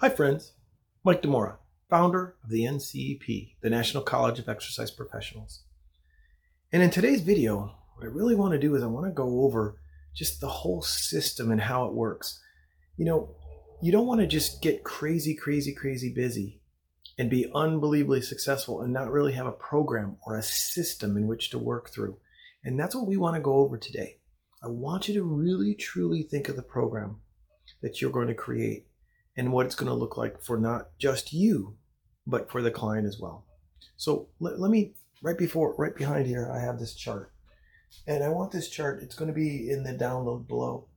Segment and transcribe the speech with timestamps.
[0.00, 0.52] Hi, friends.
[1.04, 1.56] Mike Demora,
[1.90, 5.60] founder of the NCEP, the National College of Exercise Professionals.
[6.72, 9.42] And in today's video, what I really want to do is I want to go
[9.42, 9.76] over
[10.14, 12.40] just the whole system and how it works.
[12.96, 13.34] You know,
[13.82, 16.62] you don't want to just get crazy, crazy, crazy busy
[17.18, 21.50] and be unbelievably successful and not really have a program or a system in which
[21.50, 22.16] to work through.
[22.64, 24.16] And that's what we want to go over today.
[24.62, 27.20] I want you to really, truly think of the program
[27.82, 28.86] that you're going to create
[29.40, 31.74] and what it's going to look like for not just you,
[32.26, 33.46] but for the client as well.
[33.96, 37.32] So let, let me, right before, right behind here, I have this chart.
[38.06, 40.88] And I want this chart, it's going to be in the download below.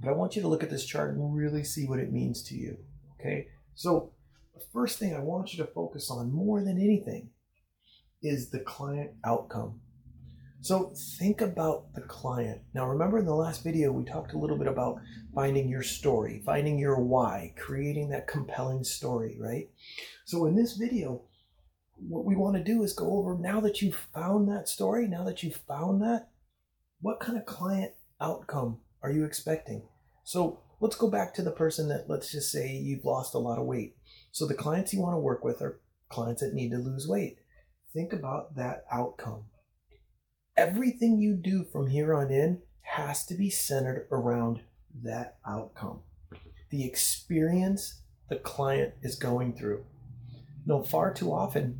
[0.00, 2.42] But I want you to look at this chart and really see what it means
[2.48, 2.78] to you.
[3.20, 3.46] Okay?
[3.76, 4.10] So
[4.52, 7.30] the first thing I want you to focus on more than anything
[8.22, 9.82] is the client outcome.
[10.60, 12.62] So think about the client.
[12.74, 14.96] Now, remember in the last video, we talked a little bit about
[15.34, 19.70] finding your story, finding your why, creating that compelling story, right?
[20.24, 21.22] So in this video,
[21.96, 25.24] what we want to do is go over now that you've found that story, now
[25.24, 26.30] that you've found that,
[27.00, 29.86] what kind of client outcome are you expecting?
[30.24, 33.58] So let's go back to the person that, let's just say you've lost a lot
[33.58, 33.96] of weight.
[34.32, 37.38] So the clients you want to work with are clients that need to lose weight.
[37.94, 39.44] Think about that outcome
[40.56, 44.60] everything you do from here on in has to be centered around
[45.02, 46.00] that outcome,
[46.70, 49.84] the experience the client is going through.
[50.64, 51.78] No, far too often,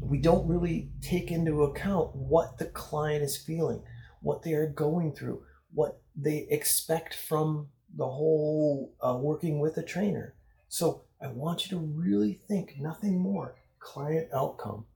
[0.00, 3.82] we don't really take into account what the client is feeling,
[4.22, 9.82] what they are going through, what they expect from the whole uh, working with a
[9.82, 10.34] trainer.
[10.68, 14.86] So I want you to really think nothing more client outcome.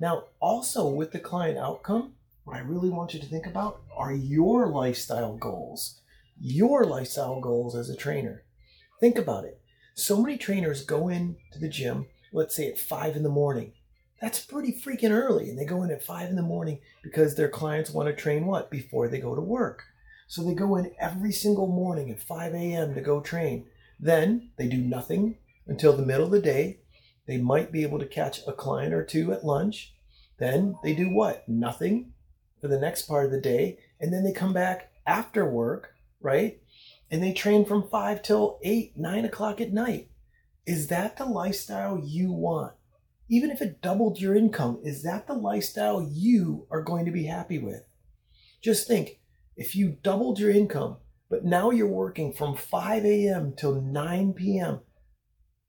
[0.00, 2.14] Now, also with the client outcome,
[2.44, 6.00] what I really want you to think about are your lifestyle goals.
[6.40, 8.42] Your lifestyle goals as a trainer.
[9.00, 9.60] Think about it.
[9.94, 13.72] So many trainers go in to the gym, let's say at five in the morning.
[14.20, 15.48] That's pretty freaking early.
[15.48, 18.46] And they go in at five in the morning because their clients want to train
[18.46, 18.70] what?
[18.70, 19.84] Before they go to work.
[20.26, 22.94] So they go in every single morning at 5 a.m.
[22.94, 23.66] to go train.
[24.00, 26.80] Then they do nothing until the middle of the day.
[27.26, 29.94] They might be able to catch a client or two at lunch.
[30.38, 31.48] Then they do what?
[31.48, 32.12] Nothing
[32.60, 33.78] for the next part of the day.
[34.00, 36.60] And then they come back after work, right?
[37.10, 40.10] And they train from five till eight, nine o'clock at night.
[40.66, 42.72] Is that the lifestyle you want?
[43.28, 47.24] Even if it doubled your income, is that the lifestyle you are going to be
[47.24, 47.84] happy with?
[48.62, 49.20] Just think
[49.56, 50.96] if you doubled your income,
[51.30, 53.54] but now you're working from 5 a.m.
[53.56, 54.80] till 9 p.m.,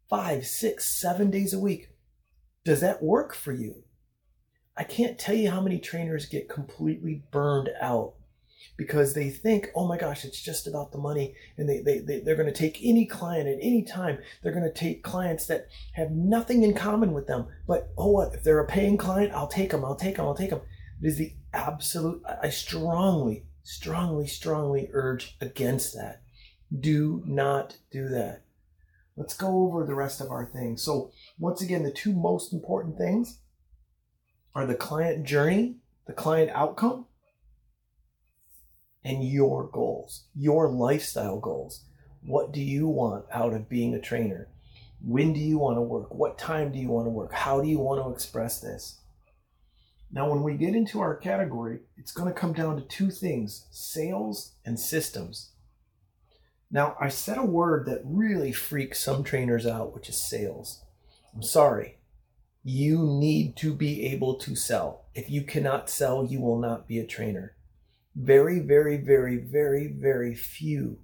[0.10, 1.90] five, six, seven days a week,
[2.64, 3.84] does that work for you?
[4.78, 8.16] I can't tell you how many trainers get completely burned out
[8.78, 11.36] because they think, oh my gosh, it's just about the money.
[11.58, 14.20] And they, they, they, they're going to take any client at any time.
[14.42, 17.48] They're going to take clients that have nothing in common with them.
[17.68, 18.34] But oh, what?
[18.34, 19.86] If they're a paying client, I'll take them.
[19.86, 20.26] I'll take them.
[20.26, 20.62] I'll take them.
[21.02, 26.22] It is the absolute, I strongly, strongly, strongly urge against that.
[26.78, 28.45] Do not do that.
[29.18, 30.84] Let's go over the rest of our things.
[30.84, 33.40] So, once again, the two most important things
[34.54, 37.06] are the client journey, the client outcome,
[39.04, 41.86] and your goals, your lifestyle goals.
[42.22, 44.50] What do you want out of being a trainer?
[45.02, 46.14] When do you want to work?
[46.14, 47.32] What time do you want to work?
[47.32, 49.00] How do you want to express this?
[50.12, 53.68] Now, when we get into our category, it's going to come down to two things
[53.72, 55.52] sales and systems.
[56.72, 60.84] Now, I said a word that really freaks some trainers out, which is sales.
[61.34, 61.98] I'm sorry
[62.68, 65.06] you need to be able to sell.
[65.14, 67.56] If you cannot sell, you will not be a trainer.
[68.16, 70.98] Very, very, very, very, very few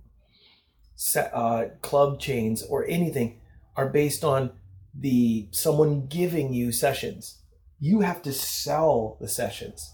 [1.16, 3.42] uh, club chains or anything
[3.76, 4.54] are based on
[4.94, 7.38] the someone giving you sessions.
[7.80, 9.94] You have to sell the sessions.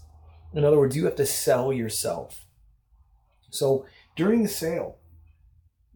[0.54, 2.46] In other words, you have to sell yourself.
[3.50, 3.84] So
[4.16, 4.96] during the sale,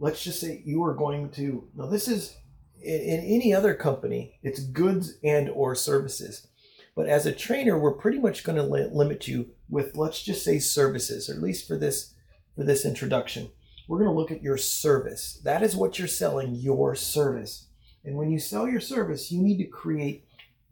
[0.03, 2.37] let's just say you are going to now this is
[2.83, 6.49] in, in any other company, it's goods and or services.
[6.97, 10.45] But as a trainer, we're pretty much going to li- limit you with let's just
[10.45, 12.15] say services, or at least for this
[12.57, 13.51] for this introduction.
[13.89, 15.41] We're going to look at your service.
[15.45, 17.69] That is what you're selling, your service.
[18.05, 20.25] And when you sell your service, you need to create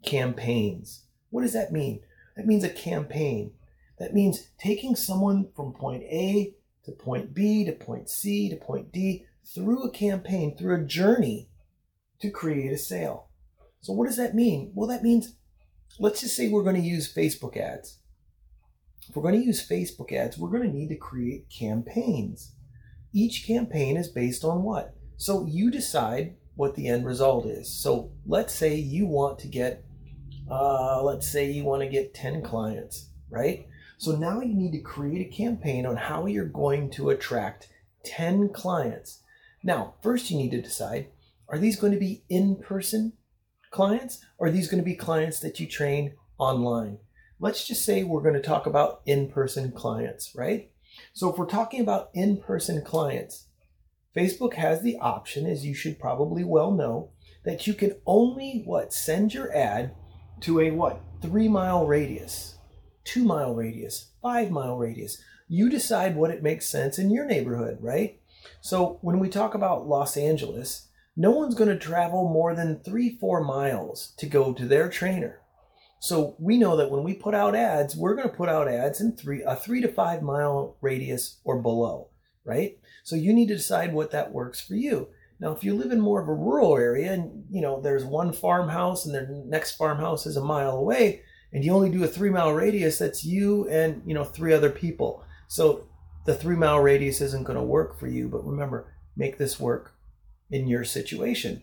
[0.05, 1.05] campaigns.
[1.31, 2.01] What does that mean?
[2.37, 3.53] That means a campaign.
[4.01, 6.55] That means taking someone from point A
[6.85, 11.49] to point B to point C to point D through a campaign, through a journey
[12.21, 13.29] to create a sale.
[13.81, 14.73] So, what does that mean?
[14.75, 15.35] Well, that means
[15.99, 17.99] let's just say we're going to use Facebook ads.
[19.09, 22.55] If we're going to use Facebook ads, we're going to need to create campaigns.
[23.13, 24.95] Each campaign is based on what?
[25.17, 27.69] So you decide what the end result is.
[27.83, 29.85] So let's say you want to get,
[30.51, 33.67] uh, let's say you want to get 10 clients, right?
[34.01, 37.69] So now you need to create a campaign on how you're going to attract
[38.07, 39.21] 10 clients.
[39.63, 41.09] Now, first you need to decide
[41.51, 43.13] are these going to be in person
[43.71, 46.97] clients or are these going to be clients that you train online?
[47.39, 50.71] Let's just say we're going to talk about in person clients, right?
[51.13, 53.49] So if we're talking about in person clients,
[54.17, 57.11] Facebook has the option, as you should probably well know,
[57.45, 59.95] that you can only what send your ad
[60.41, 62.50] to a what three mile radius,
[63.05, 65.23] two mile radius, five mile radius.
[65.49, 68.21] You decide what it makes sense in your neighborhood, right?
[68.61, 73.17] So when we talk about Los Angeles, no one's going to travel more than three,
[73.19, 75.41] four miles to go to their trainer.
[75.99, 79.01] So we know that when we put out ads, we're going to put out ads
[79.01, 82.09] in three a three to five mile radius or below,
[82.45, 82.79] right?
[83.05, 85.09] So you need to decide what that works for you.
[85.41, 88.33] Now, if you live in more of a rural area and you know there's one
[88.33, 92.31] farmhouse and the next farmhouse is a mile away, and you only do a three
[92.31, 95.25] mile radius, that's you and you know three other people.
[95.49, 95.87] So
[96.27, 98.29] the three mile radius isn't going to work for you.
[98.29, 99.95] But remember, make this work
[100.51, 101.63] in your situation.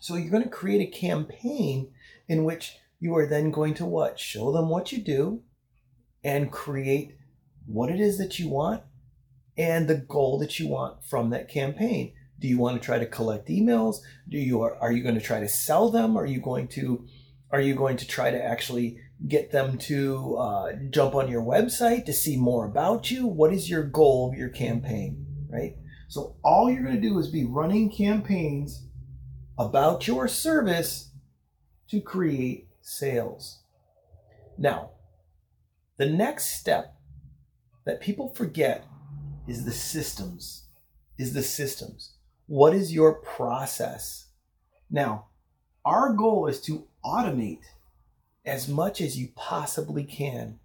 [0.00, 1.92] So you're going to create a campaign
[2.28, 4.18] in which you are then going to what?
[4.18, 5.42] Show them what you do
[6.22, 7.16] and create
[7.66, 8.82] what it is that you want
[9.56, 12.12] and the goal that you want from that campaign.
[12.38, 13.96] Do you want to try to collect emails?
[14.28, 16.16] Do you are you going to try to sell them?
[16.16, 17.06] Are you going to
[17.50, 18.98] are you going to try to actually
[19.28, 23.26] get them to uh, jump on your website to see more about you?
[23.26, 25.76] What is your goal of your campaign, right?
[26.08, 28.86] So all you're going to do is be running campaigns
[29.58, 31.10] about your service
[31.88, 33.60] to create sales.
[34.58, 34.90] Now,
[35.96, 36.96] the next step
[37.84, 38.84] that people forget
[39.46, 40.66] is the systems.
[41.18, 42.14] Is the systems.
[42.46, 44.26] What is your process?
[44.90, 45.26] Now,
[45.84, 47.60] our goal is to automate
[48.44, 50.60] as much as you possibly can.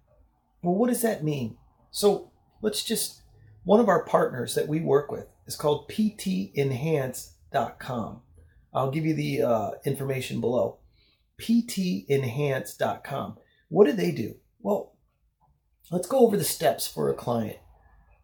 [0.62, 1.56] Well, what does that mean?
[1.90, 2.30] So
[2.62, 3.22] let's just,
[3.64, 8.22] one of our partners that we work with is called ptenhance.com.
[8.72, 10.78] I'll give you the uh, information below
[11.40, 13.38] ptenhance.com.
[13.68, 14.36] What do they do?
[14.60, 14.94] Well,
[15.90, 17.56] let's go over the steps for a client.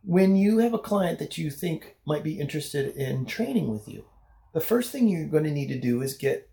[0.02, 4.04] When you have a client that you think might be interested in training with you,
[4.54, 6.48] the first thing you're going to need to do is get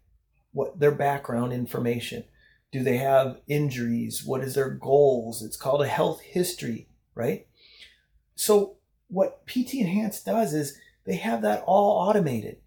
[0.54, 2.24] what their background information.
[2.72, 4.24] Do they have injuries?
[4.24, 5.44] What is their goals?
[5.44, 7.46] It's called a health history, right?
[8.36, 8.78] So
[9.10, 12.58] what PT Enhance does is they have that all automated.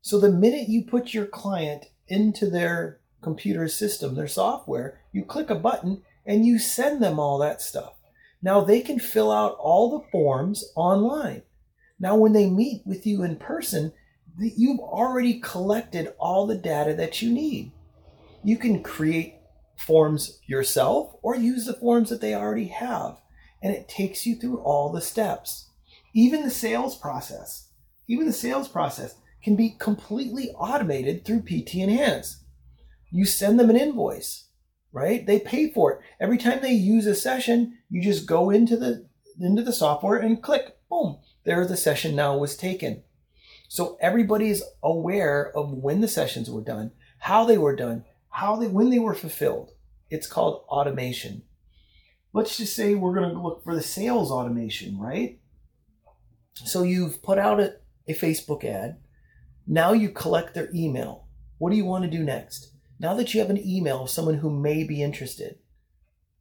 [0.00, 5.50] So the minute you put your client into their computer system, their software, you click
[5.50, 7.94] a button and you send them all that stuff.
[8.42, 11.42] Now they can fill out all the forms online.
[11.98, 13.92] Now, when they meet with you in person,
[14.38, 17.72] you've already collected all the data that you need.
[18.44, 19.34] You can create
[19.76, 23.20] forms yourself or use the forms that they already have,
[23.62, 25.70] and it takes you through all the steps.
[26.14, 27.68] Even the sales process,
[28.08, 32.44] even the sales process can be completely automated through PT Enhance
[33.10, 34.48] you send them an invoice,
[34.92, 35.26] right?
[35.26, 36.00] They pay for it.
[36.20, 39.08] Every time they use a session, you just go into the
[39.38, 43.02] into the software and click, boom, there the session now was taken.
[43.68, 48.68] So everybody's aware of when the sessions were done, how they were done, how they
[48.68, 49.72] when they were fulfilled.
[50.10, 51.42] It's called automation.
[52.32, 55.40] Let's just say we're going to look for the sales automation, right?
[56.54, 58.98] So you've put out a, a Facebook ad.
[59.66, 61.26] Now you collect their email.
[61.58, 62.76] What do you want to do next?
[62.98, 65.58] now that you have an email of someone who may be interested.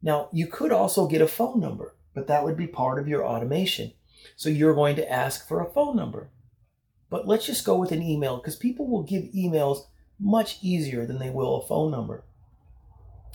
[0.02, 3.26] Now, you could also get a phone number, but that would be part of your
[3.26, 3.94] automation.
[4.36, 6.30] So you're going to ask for a phone number.
[7.16, 9.86] But let's just go with an email because people will give emails
[10.20, 12.26] much easier than they will a phone number.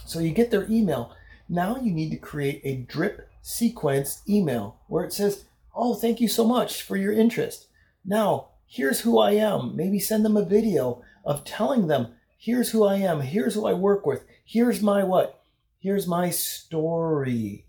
[0.04, 1.16] So you get their email.
[1.49, 6.28] Now you need to create a drip sequence email where it says, Oh, thank you
[6.28, 7.68] so much for your interest.
[8.04, 9.75] Now, here's who I am.
[9.75, 13.22] Maybe send them a video of telling them Here's who I am.
[13.22, 14.26] Here's who I work with.
[14.44, 15.42] Here's my what?
[15.78, 17.64] Here's my story.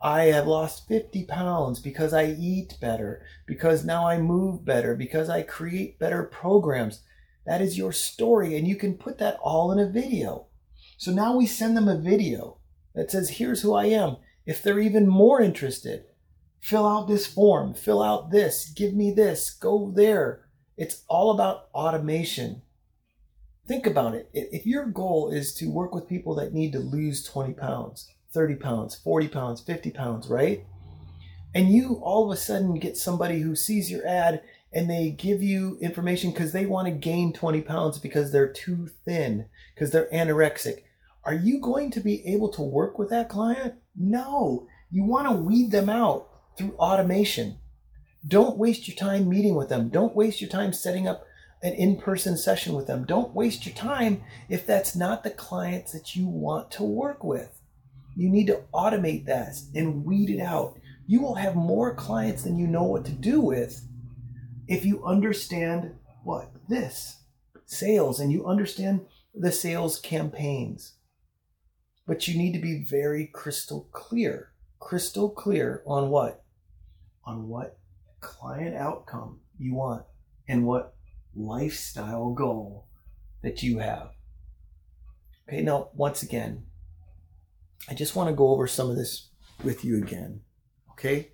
[0.00, 5.28] I have lost 50 pounds because I eat better, because now I move better, because
[5.28, 7.02] I create better programs.
[7.46, 10.46] That is your story, and you can put that all in a video.
[10.96, 12.58] So now we send them a video
[12.94, 14.18] that says, Here's who I am.
[14.46, 16.04] If they're even more interested,
[16.60, 20.46] fill out this form, fill out this, give me this, go there.
[20.76, 22.62] It's all about automation.
[23.66, 24.30] Think about it.
[24.32, 28.56] If your goal is to work with people that need to lose 20 pounds, 30
[28.56, 30.64] pounds, 40 pounds, 50 pounds, right?
[31.54, 34.42] And you all of a sudden get somebody who sees your ad
[34.72, 38.88] and they give you information because they want to gain 20 pounds because they're too
[39.04, 40.82] thin, because they're anorexic.
[41.24, 43.74] Are you going to be able to work with that client?
[43.96, 44.66] No.
[44.90, 47.58] You want to weed them out through automation.
[48.26, 49.88] Don't waste your time meeting with them.
[49.88, 51.24] Don't waste your time setting up
[51.62, 53.04] an in person session with them.
[53.04, 57.57] Don't waste your time if that's not the clients that you want to work with.
[58.18, 60.76] You need to automate that and weed it out.
[61.06, 63.86] You will have more clients than you know what to do with
[64.66, 65.94] if you understand
[66.24, 66.50] what?
[66.68, 67.20] This
[67.64, 70.94] sales and you understand the sales campaigns.
[72.08, 74.50] But you need to be very crystal clear.
[74.80, 76.42] Crystal clear on what?
[77.24, 77.78] On what
[78.18, 80.02] client outcome you want
[80.48, 80.96] and what
[81.36, 82.88] lifestyle goal
[83.44, 84.10] that you have.
[85.48, 86.64] Okay, now, once again,
[87.88, 89.28] I just want to go over some of this
[89.62, 90.40] with you again.
[90.92, 91.32] Okay?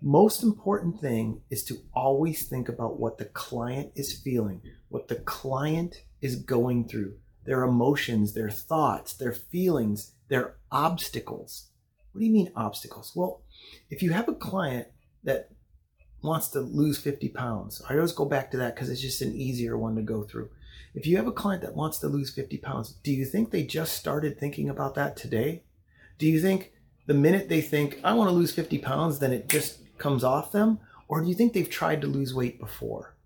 [0.00, 5.16] Most important thing is to always think about what the client is feeling, what the
[5.16, 11.70] client is going through, their emotions, their thoughts, their feelings, their obstacles.
[12.12, 13.12] What do you mean obstacles?
[13.14, 13.42] Well,
[13.90, 14.88] if you have a client
[15.24, 15.50] that
[16.22, 19.34] wants to lose 50 pounds, I always go back to that because it's just an
[19.34, 20.50] easier one to go through.
[20.94, 23.62] If you have a client that wants to lose 50 pounds, do you think they
[23.62, 25.62] just started thinking about that today?
[26.18, 26.72] Do you think
[27.06, 30.52] the minute they think, I want to lose 50 pounds, then it just comes off
[30.52, 30.80] them?
[31.08, 33.16] Or do you think they've tried to lose weight before?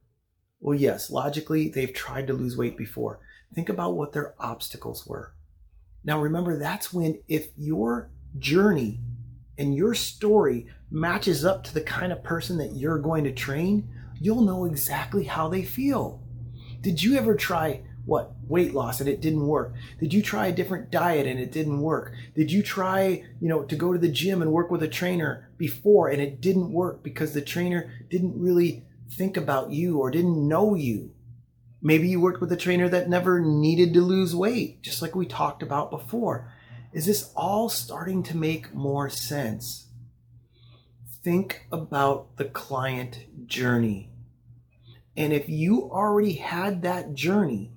[0.60, 3.20] Well, yes, logically, they've tried to lose weight before.
[3.54, 5.34] Think about what their obstacles were.
[6.04, 9.00] Now, remember, that's when if your journey
[9.58, 13.88] and your story matches up to the kind of person that you're going to train,
[14.20, 16.21] you'll know exactly how they feel.
[16.82, 19.72] Did you ever try what weight loss and it didn't work?
[20.00, 22.12] Did you try a different diet and it didn't work?
[22.34, 25.48] Did you try you know to go to the gym and work with a trainer
[25.56, 30.48] before and it didn't work because the trainer didn't really think about you or didn't
[30.48, 31.12] know you?
[31.80, 35.26] Maybe you worked with a trainer that never needed to lose weight just like we
[35.26, 36.52] talked about before.
[36.92, 39.86] Is this all starting to make more sense?
[41.22, 44.11] Think about the client journey
[45.16, 47.72] and if you already had that journey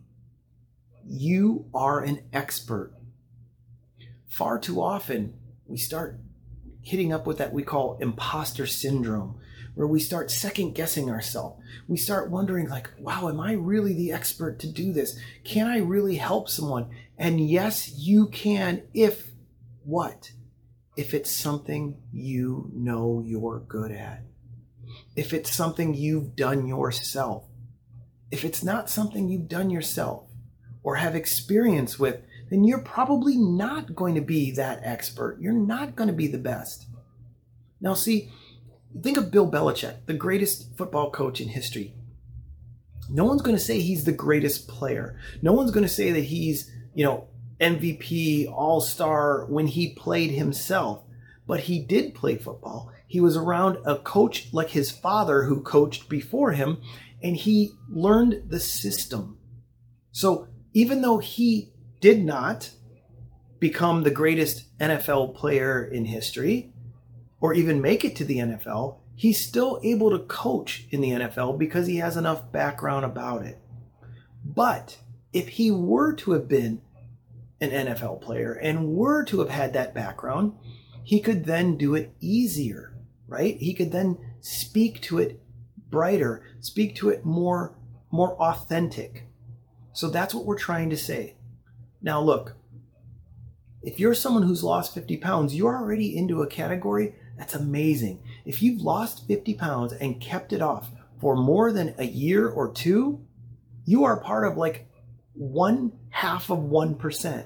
[1.07, 2.91] you are an expert.
[4.27, 6.19] Far too often, we start
[6.81, 9.39] hitting up with that we call imposter syndrome,
[9.75, 11.61] where we start second guessing ourselves.
[11.87, 15.17] We start wondering, like, wow, am I really the expert to do this?
[15.43, 16.89] Can I really help someone?
[17.17, 19.31] And yes, you can if
[19.83, 20.31] what?
[20.97, 24.23] If it's something you know you're good at.
[25.15, 27.43] If it's something you've done yourself.
[28.31, 30.25] If it's not something you've done yourself,
[30.85, 35.37] or have experience with, then you're probably not going to be that expert.
[35.41, 36.85] You're not going to be the best.
[37.81, 38.29] Now, see,
[39.01, 41.95] think of Bill Belichick, the greatest football coach in history.
[43.09, 45.19] No one's going to say he's the greatest player.
[45.41, 47.27] No one's going to say that he's, you know,
[47.59, 51.03] MVP, all star when he played himself.
[51.47, 52.91] But he did play football.
[53.07, 56.81] He was around a coach like his father who coached before him,
[57.21, 59.37] and he learned the system.
[60.11, 61.71] So even though he
[62.01, 62.71] did not
[63.59, 66.73] become the greatest NFL player in history
[67.39, 71.57] or even make it to the NFL, he's still able to coach in the NFL
[71.57, 73.59] because he has enough background about it.
[74.43, 74.97] But
[75.33, 76.81] if he were to have been
[77.61, 80.53] an NFL player and were to have had that background,
[81.03, 82.93] he could then do it easier,
[83.27, 83.57] right?
[83.57, 85.41] He could then speak to it
[85.89, 87.77] brighter, speak to it more
[88.11, 89.27] more authentic.
[89.93, 91.35] So that's what we're trying to say.
[92.01, 92.55] Now, look,
[93.81, 98.23] if you're someone who's lost 50 pounds, you're already into a category that's amazing.
[98.45, 100.89] If you've lost 50 pounds and kept it off
[101.19, 103.25] for more than a year or two,
[103.85, 104.87] you are part of like
[105.33, 107.45] one half of 1%.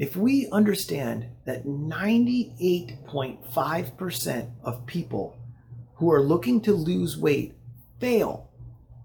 [0.00, 5.36] If we understand that 98.5% of people
[5.96, 7.54] who are looking to lose weight
[8.00, 8.50] fail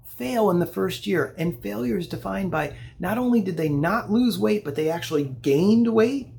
[0.06, 1.36] fail in the first year.
[1.38, 5.26] And failure is defined by not only did they not lose weight, but they actually
[5.26, 6.30] gained weight.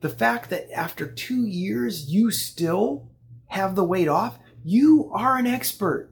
[0.00, 3.08] The fact that after two years you still
[3.46, 6.10] have the weight off, you are an expert.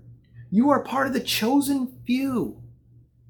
[0.51, 2.63] You are part of the chosen few.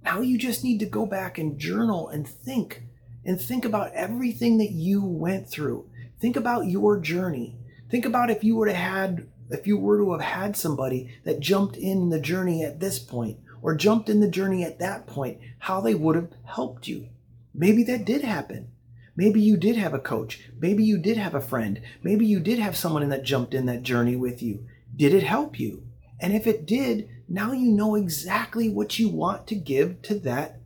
[0.04, 2.83] Now you just need to go back and journal and think
[3.25, 5.88] and think about everything that you went through.
[6.21, 7.57] Think about your journey.
[7.90, 11.40] Think about if you would have had if you were to have had somebody that
[11.40, 15.38] jumped in the journey at this point or jumped in the journey at that point,
[15.59, 17.09] how they would have helped you.
[17.54, 18.71] Maybe that did happen.
[19.16, 20.40] Maybe you did have a coach.
[20.59, 21.81] Maybe you did have a friend.
[22.02, 24.66] Maybe you did have someone that jumped in that journey with you.
[24.97, 25.85] Did it help you?
[26.21, 30.61] And if it did, now you know exactly what you want to give to that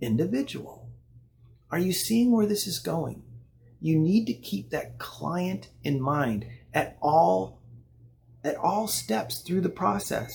[0.00, 0.83] individual.
[1.74, 3.24] Are you seeing where this is going?
[3.80, 7.58] You need to keep that client in mind at all
[8.44, 10.30] at all steps through the process.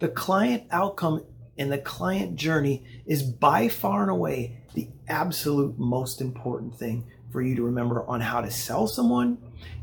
[0.00, 1.22] The client outcome
[1.56, 7.40] and the client journey is by far and away the absolute most important thing for
[7.40, 9.38] you to remember on how to sell someone,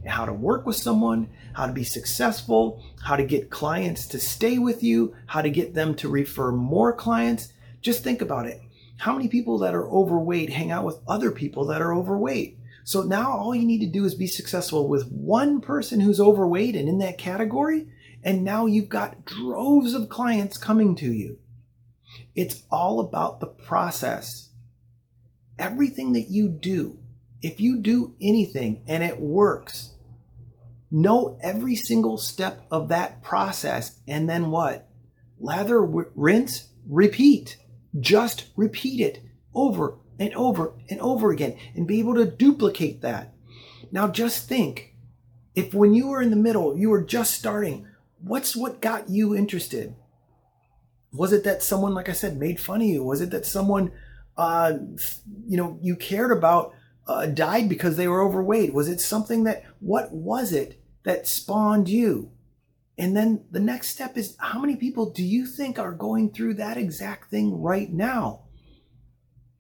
[0.06, 4.60] how to work with someone, how to be successful, how to get clients to stay
[4.60, 7.54] with you, how to get them to refer more clients.
[7.80, 8.60] Just think about it.
[9.02, 12.60] How many people that are overweight hang out with other people that are overweight?
[12.84, 16.76] So now all you need to do is be successful with one person who's overweight
[16.76, 17.88] and in that category.
[18.24, 21.40] And now you've got droves of clients coming to you.
[22.36, 24.50] It's all about the process.
[25.58, 27.00] Everything that you do,
[27.42, 29.96] if you do anything and it works,
[30.92, 34.88] know every single step of that process and then what?
[35.40, 37.58] Lather, rinse, repeat.
[38.00, 43.34] Just repeat it over and over and over again and be able to duplicate that.
[43.92, 44.96] Now just think
[45.56, 47.88] if when you were in the middle, you were just starting,
[48.22, 49.96] what's what got you interested?
[51.12, 53.04] Was it that someone, like I said, made fun of you?
[53.04, 53.92] Was it that someone,
[54.38, 54.74] uh,
[55.46, 56.74] you know, you cared about
[57.06, 58.74] uh, died because they were overweight?
[58.74, 62.32] Was it something that, what was it that spawned you?
[63.02, 66.54] And then the next step is how many people do you think are going through
[66.56, 68.44] that exact thing right now?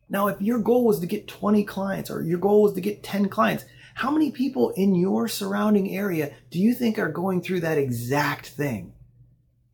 [0.09, 3.03] Now, if your goal was to get 20 clients or your goal was to get
[3.03, 7.61] 10 clients, how many people in your surrounding area do you think are going through
[7.61, 8.93] that exact thing?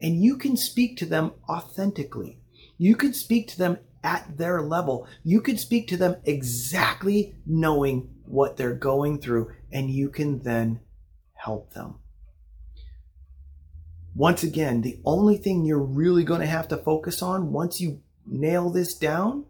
[0.02, 2.40] and you can speak to them authentically.
[2.78, 5.08] You can speak to them at their level.
[5.24, 10.82] You can speak to them exactly knowing what they're going through, and you can then
[11.34, 12.00] help them.
[14.18, 18.02] Once again, the only thing you're really going to have to focus on once you
[18.26, 19.46] nail this down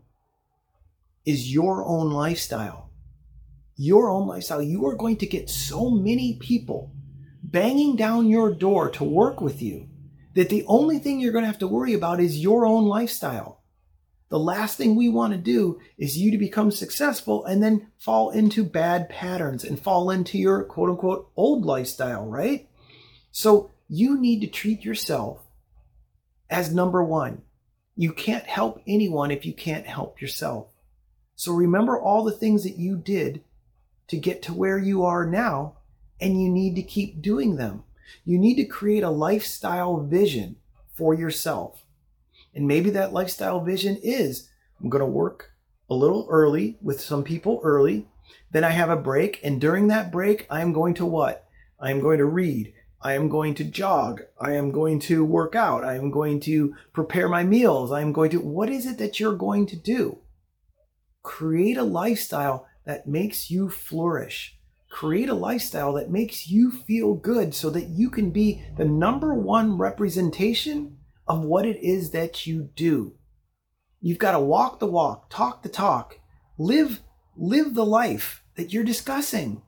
[1.25, 2.91] is your own lifestyle.
[3.77, 4.61] Your own lifestyle.
[4.61, 6.91] You are going to get so many people
[7.41, 9.87] banging down your door to work with you
[10.35, 13.63] that the only thing you're going to have to worry about is your own lifestyle.
[14.27, 18.31] The last thing we want to do is you to become successful and then fall
[18.31, 22.67] into bad patterns and fall into your quote unquote old lifestyle, right?
[23.31, 25.41] So you need to treat yourself
[26.49, 27.41] as number one.
[27.95, 30.67] You can't help anyone if you can't help yourself.
[31.35, 33.43] So remember all the things that you did
[34.07, 35.75] to get to where you are now,
[36.19, 37.83] and you need to keep doing them.
[38.25, 40.55] You need to create a lifestyle vision
[40.93, 41.83] for yourself.
[42.55, 44.49] And maybe that lifestyle vision is
[44.81, 45.51] I'm going to work
[45.89, 48.07] a little early with some people early.
[48.51, 49.39] Then I have a break.
[49.43, 51.47] And during that break, I am going to what?
[51.79, 52.73] I am going to read.
[53.01, 54.21] I am going to jog.
[54.39, 55.83] I am going to work out.
[55.83, 57.91] I am going to prepare my meals.
[57.91, 60.19] I am going to, what is it that you're going to do?
[61.23, 64.57] Create a lifestyle that makes you flourish
[64.89, 69.33] create a lifestyle that makes you feel good so that you can be the number
[69.33, 73.13] one representation of what it is that you do.
[73.99, 76.19] You've got to walk the walk, talk the talk,
[76.57, 77.01] live
[77.35, 79.61] live the life that you're discussing.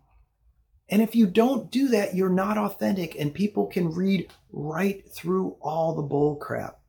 [0.90, 5.56] And if you don't do that, you're not authentic and people can read right through
[5.62, 6.80] all the bull crap.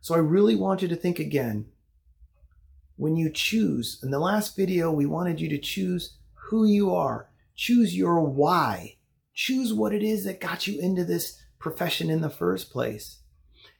[0.00, 1.66] So I really want you to think again.
[2.96, 7.28] When you choose, in the last video, we wanted you to choose who you are.
[7.54, 8.96] Choose your why.
[9.34, 13.18] Choose what it is that got you into this profession in the first place.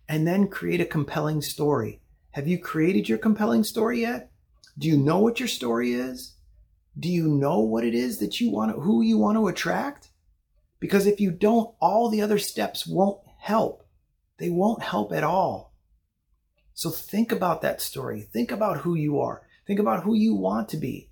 [0.09, 2.01] And then create a compelling story.
[2.33, 4.31] Have you created your compelling story yet?
[4.77, 6.36] Do you know what your story is?
[6.99, 10.09] Do you know what it is that you want to, who you want to attract?
[10.81, 13.87] Because if you don't, all the other steps won't help.
[14.39, 15.75] They won't help at all.
[16.75, 18.21] So think about that story.
[18.21, 19.43] Think about who you are.
[19.67, 21.11] Think about who you want to be,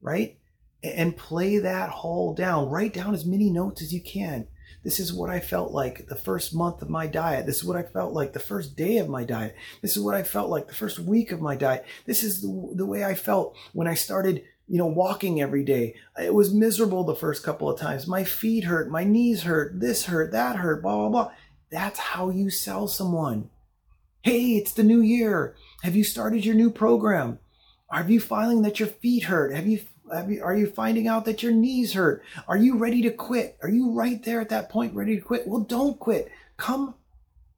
[0.00, 0.36] right?
[0.82, 2.68] and play that whole down.
[2.68, 4.46] Write down as many notes as you can.
[4.82, 7.44] This is what I felt like the first month of my diet.
[7.44, 9.54] This is what I felt like the first day of my diet.
[9.82, 11.84] This is what I felt like the first week of my diet.
[12.06, 15.96] This is the, the way I felt when I started, you know, walking every day.
[16.16, 18.06] It was miserable the first couple of times.
[18.06, 21.32] My feet hurt, my knees hurt, this hurt, that hurt, blah, blah, blah.
[21.72, 23.50] That's how you sell someone.
[24.22, 25.56] Hey, it's the new year.
[25.82, 27.40] Have you started your new program?
[27.90, 29.52] Are you finding that your feet hurt?
[29.52, 29.80] Have you
[30.14, 32.22] have you, are you finding out that your knees hurt?
[32.46, 33.56] Are you ready to quit?
[33.62, 35.48] Are you right there at that point ready to quit?
[35.48, 36.30] Well, don't quit.
[36.56, 36.94] Come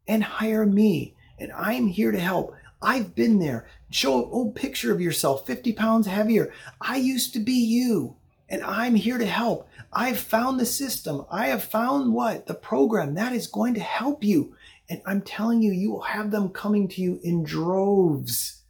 [0.09, 2.55] and hire me, and I'm here to help.
[2.83, 3.69] I've been there.
[3.91, 6.53] Show an old picture of yourself, 50 pounds heavier.
[6.81, 8.17] I used to be you,
[8.49, 9.69] And I'm here to help.
[9.93, 11.25] I've found the system.
[11.31, 12.47] I have found what?
[12.47, 14.55] The program that is going to help you.
[14.91, 18.63] And I'm telling you, you will have them coming to you in droves.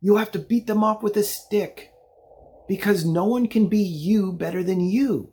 [0.00, 1.92] You'll have to beat them off with a stick
[2.68, 5.32] because no one can be you better than you.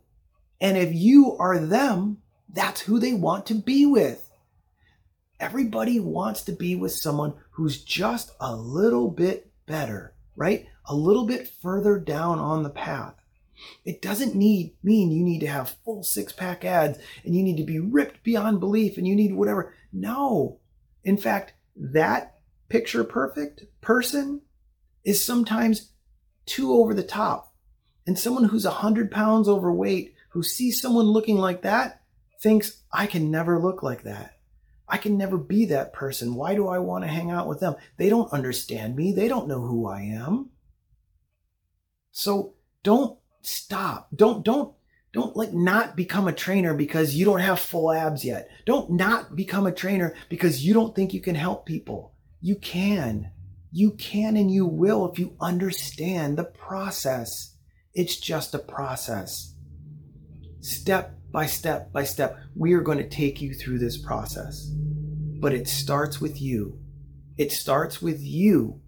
[0.62, 2.19] And if you are them,
[2.52, 4.23] that's who they want to be with.
[5.43, 10.67] Everybody wants to be with someone who's just a little bit better, right?
[10.86, 13.15] A little bit further down on the path.
[13.84, 17.58] It doesn't need mean you need to have full six pack ads and you need
[17.58, 19.73] to be ripped beyond belief and you need whatever.
[19.91, 20.60] No.
[21.03, 22.38] In fact, that
[22.69, 24.43] picture perfect person
[25.03, 25.91] is sometimes
[26.45, 27.53] too over the top.
[28.08, 32.01] And someone who's 100 pounds overweight who sees someone looking like that
[32.41, 34.38] thinks, I can never look like that.
[34.88, 36.36] I can never be that person.
[36.36, 37.76] Why do I want to hang out with them?
[37.98, 39.13] They don't understand me.
[39.13, 40.50] They don't know who I am.
[42.12, 44.10] So don't stop.
[44.13, 44.74] Don't, don't,
[45.13, 48.50] don't like not become a trainer because you don't have full abs yet.
[48.65, 52.13] Don't not become a trainer because you don't think you can help people.
[52.41, 53.32] You can.
[53.72, 57.56] You can and you will if you understand the process.
[57.93, 59.56] It's just a process.
[60.60, 64.72] Step by step by step, we are going to take you through this process.
[65.41, 66.80] But it starts with you.
[67.38, 68.80] It starts with you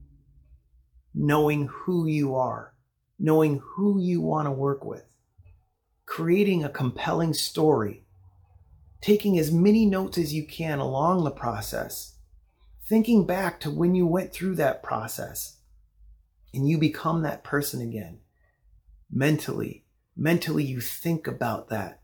[1.13, 2.75] knowing who you are
[3.19, 5.05] knowing who you want to work with,
[6.05, 8.03] creating a compelling story,
[9.01, 12.15] taking as many notes as you can along the process,
[12.88, 15.58] thinking back to when you went through that process,
[16.53, 18.19] and you become that person again.
[19.12, 22.01] Mentally, mentally, you think about that,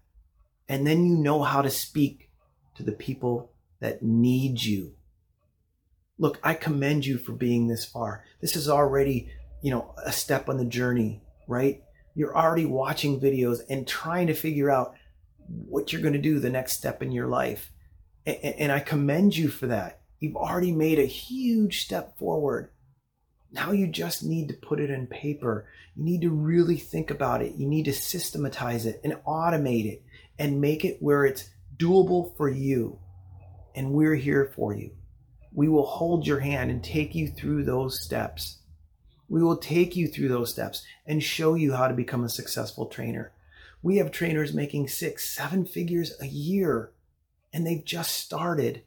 [0.71, 2.29] and then you know how to speak
[2.75, 4.93] to the people that need you.
[6.17, 8.23] Look, I commend you for being this far.
[8.41, 9.31] This is already
[9.62, 11.84] you know, a step on the journey, right?
[12.15, 14.95] You're already watching videos and trying to figure out
[15.47, 17.71] what you're going to do the next step in your life.
[18.25, 20.01] And, I commend you for that.
[20.19, 22.69] You've already made a huge step forward.
[23.51, 25.67] Now you just need to put it in paper.
[25.95, 27.55] You need to really think about it.
[27.55, 30.03] You need to systematize it and automate it
[30.41, 32.97] and make it where it's doable for you.
[33.75, 34.89] And we're here for you.
[35.54, 38.58] We will hold your hand and take you through those steps.
[39.30, 42.88] We will take you through those steps and show you how to become a successful
[42.88, 43.34] trainer.
[43.84, 46.91] We have trainers making six, seven figures a year,
[47.54, 48.82] and they've just started.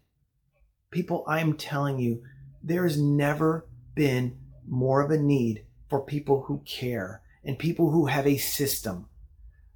[0.91, 2.25] People, I'm telling you,
[2.65, 3.65] there has never
[3.95, 9.07] been more of a need for people who care and people who have a system,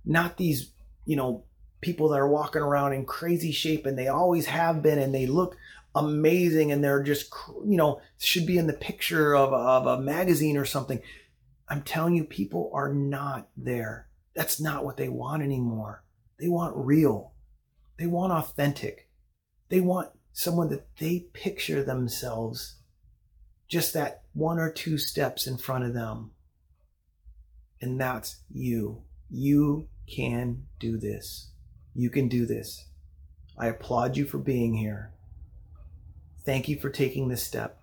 [0.05, 0.73] not these,
[1.05, 1.45] you know,
[1.81, 5.27] people that are walking around in crazy shape and they always have been and they
[5.27, 5.57] look
[5.95, 7.33] amazing and they're just
[7.64, 11.01] you know should be in the picture of, of a magazine or something.
[11.69, 14.09] I'm telling you people are not there.
[14.35, 16.03] That's not what they want anymore.
[16.38, 17.33] They want real.
[17.99, 19.09] They want authentic.
[19.69, 22.77] They want someone that they picture themselves
[23.67, 26.31] just that one or two steps in front of them.
[27.81, 29.03] And that's you.
[29.29, 31.48] You can do this
[31.99, 32.87] you can do this
[33.59, 35.13] i applaud you for being here
[36.49, 37.83] Thank you for taking this step.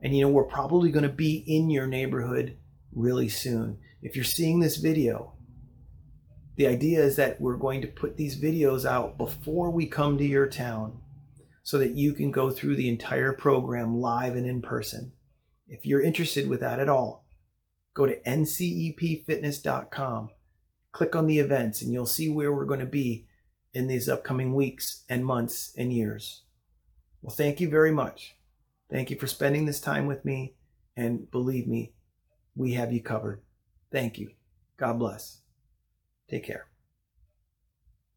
[0.00, 2.56] And you know, we're probably going to be in your neighborhood
[2.94, 3.76] really soon.
[4.00, 5.34] If you're seeing this video,
[6.56, 10.24] the idea is that we're going to put these videos out before we come to
[10.24, 11.02] your town
[11.62, 15.12] so that you can go through the entire program live and in person.
[15.68, 17.26] If you're interested with that at all,
[17.92, 20.30] go to ncepfitness.com,
[20.92, 23.26] click on the events, and you'll see where we're going to be
[23.72, 26.42] in these upcoming weeks and months and years.
[27.22, 28.36] Well, thank you very much.
[28.90, 30.54] Thank you for spending this time with me.
[30.96, 31.92] And believe me,
[32.56, 33.42] we have you covered.
[33.92, 34.30] Thank you.
[34.76, 35.40] God bless.
[36.28, 36.69] Take care.